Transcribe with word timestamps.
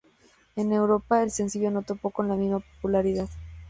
En 0.55 0.73
Europa, 0.73 1.21
el 1.21 1.29
sencillo 1.29 1.69
no 1.69 1.83
topó 1.83 2.09
con 2.09 2.27
la 2.27 2.33
misma 2.35 2.59
popularidad. 2.61 3.29